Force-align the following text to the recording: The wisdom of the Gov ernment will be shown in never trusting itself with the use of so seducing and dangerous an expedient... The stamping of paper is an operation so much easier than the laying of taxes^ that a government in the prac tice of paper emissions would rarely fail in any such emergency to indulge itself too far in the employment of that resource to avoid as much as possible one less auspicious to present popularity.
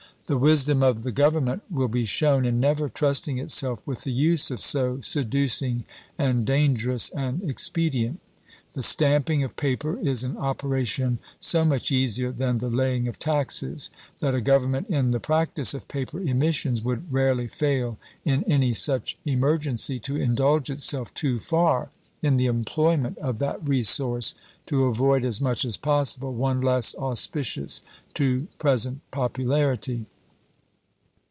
The 0.31 0.37
wisdom 0.37 0.81
of 0.81 1.03
the 1.03 1.11
Gov 1.11 1.33
ernment 1.33 1.59
will 1.69 1.89
be 1.89 2.05
shown 2.05 2.45
in 2.45 2.61
never 2.61 2.87
trusting 2.87 3.37
itself 3.37 3.81
with 3.85 4.03
the 4.05 4.13
use 4.13 4.49
of 4.49 4.61
so 4.61 5.01
seducing 5.01 5.83
and 6.17 6.45
dangerous 6.45 7.09
an 7.09 7.41
expedient... 7.43 8.21
The 8.71 8.81
stamping 8.81 9.43
of 9.43 9.57
paper 9.57 9.99
is 9.99 10.23
an 10.23 10.37
operation 10.37 11.19
so 11.41 11.65
much 11.65 11.91
easier 11.91 12.31
than 12.31 12.59
the 12.59 12.69
laying 12.69 13.09
of 13.09 13.19
taxes^ 13.19 13.89
that 14.21 14.33
a 14.33 14.39
government 14.39 14.87
in 14.87 15.11
the 15.11 15.19
prac 15.19 15.53
tice 15.55 15.73
of 15.73 15.89
paper 15.89 16.21
emissions 16.21 16.81
would 16.81 17.11
rarely 17.11 17.49
fail 17.49 17.97
in 18.23 18.45
any 18.45 18.73
such 18.73 19.17
emergency 19.25 19.99
to 19.99 20.15
indulge 20.15 20.69
itself 20.69 21.13
too 21.13 21.39
far 21.39 21.89
in 22.21 22.37
the 22.37 22.45
employment 22.45 23.17
of 23.17 23.39
that 23.39 23.67
resource 23.67 24.33
to 24.67 24.85
avoid 24.85 25.25
as 25.25 25.41
much 25.41 25.65
as 25.65 25.75
possible 25.75 26.33
one 26.33 26.61
less 26.61 26.95
auspicious 26.95 27.81
to 28.13 28.47
present 28.59 29.01
popularity. 29.11 30.05